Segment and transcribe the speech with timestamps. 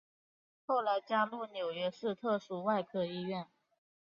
[0.65, 3.45] 后来加入纽约市特殊外科医院。